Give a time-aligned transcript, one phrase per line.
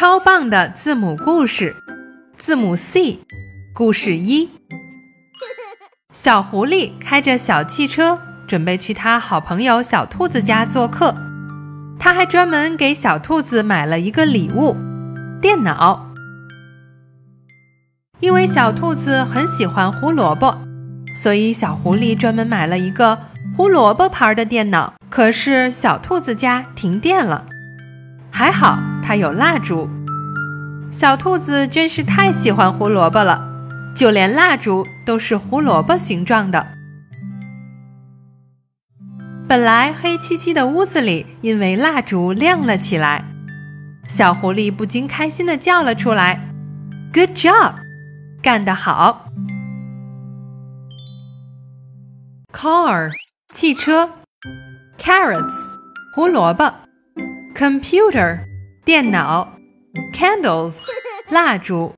[0.00, 1.74] 超棒的字母故事，
[2.38, 3.18] 字母 C，
[3.74, 4.48] 故事一。
[6.12, 8.16] 小狐狸开着小汽车，
[8.46, 11.12] 准备去他好朋友小兔子家做客。
[11.98, 14.76] 他还专门给小兔子买了一个礼物——
[15.42, 16.12] 电脑。
[18.20, 20.56] 因为小兔子很喜欢胡萝卜，
[21.20, 23.18] 所以小狐狸专门买了一个
[23.56, 24.94] 胡萝卜牌的电脑。
[25.10, 27.44] 可是小兔子家停电了，
[28.38, 29.90] 还好它有蜡烛。
[30.92, 33.44] 小兔子真是太喜欢胡萝卜了，
[33.96, 36.64] 就连蜡烛都是胡萝卜形状的。
[39.48, 43.24] 本来黑漆漆的屋子里，因为蜡烛亮了起来，
[44.08, 46.40] 小狐狸不禁开心地叫了出来
[47.12, 47.74] ：“Good job！”
[48.40, 49.32] 干得好
[52.52, 53.10] ！Car，
[53.52, 54.08] 汽车
[54.96, 55.76] ；Carrots，
[56.14, 56.72] 胡萝卜
[57.57, 58.39] ；Computer，
[58.85, 59.47] 电脑；
[60.13, 60.85] Candles，
[61.29, 61.91] 蜡烛。